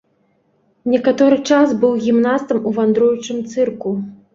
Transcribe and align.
Некаторы 0.93 1.39
час 1.49 1.67
быў 1.85 1.93
гімнастам 2.09 2.57
ў 2.67 2.77
вандруючым 2.83 3.49
цырку. 3.51 3.99